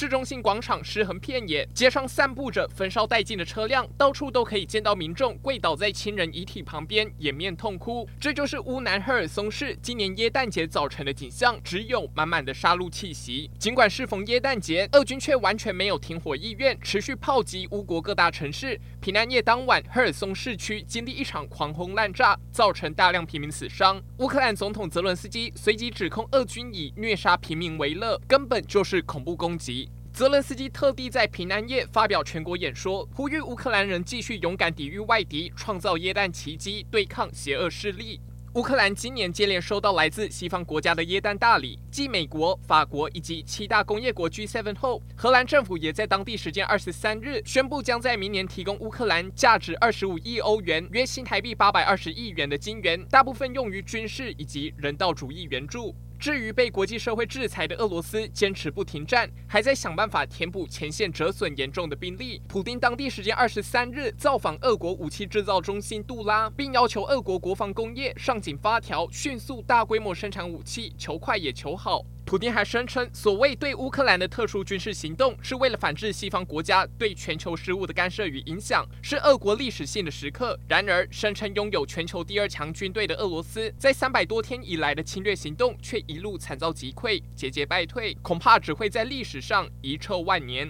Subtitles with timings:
[0.00, 8.08] 市中心广场尸横遍野，街上散布着焚烧殆尽的车辆，到处都可以见到民众跪倒在亲人遗体旁边，掩面痛哭。
[8.18, 13.50] 这就是乌南赫尔松市今年耶诞节早晨的景象，只有满满的杀戮气息。
[13.58, 18.80] 尽管适逢耶诞节，俄军却完全没有停火意愿，持续炮击乌国各大城市。
[19.02, 24.02] 平安夜当晚，赫尔松市区经历一场狂轰滥炸，造成大量平民死伤。
[24.16, 29.89] 乌克兰总统泽伦斯基随即指控俄军以虐杀平民为乐，根本就是恐怖攻击。
[30.20, 38.20] 泽伦斯基特地在平安夜发表全国演说，呼吁乌克兰人继续勇敢抵御外敌，创造耶诞奇迹，对抗邪恶势力。
[38.52, 55.94] 乌克兰今年接连收到来自西方国家的耶诞大礼，继美国、法国以及七大工业国 G7 后，荷兰政府也在当地时间二十三日宣布，将在明年提供乌克兰价值二十五亿欧元（约新台币八百二十亿元）的金援，大部分用于军事以及人道主义援助。
[56.20, 62.42] 至于被国际社会制裁的俄罗斯，坚持不停战，还在想办法填补前线折损严重的兵力。
[62.46, 72.04] 普京当地时间二十三日造访俄国武器制造中心杜拉，并要求俄国国防工业上紧发条，迅速大规模生产武器，求快也求好。
[72.30, 80.56] 普京还声称，所谓对乌克兰的特殊军事行动，是为了反制西方国家对全球事务的干涉与影响，是俄国历史性的时刻。
[80.68, 90.68] 然而，声称拥有全球第二强军队的俄罗斯，在三百多天以来的侵略行动，却一路惨遭击溃，节节败退，恐怕只会在历史上遗臭万年。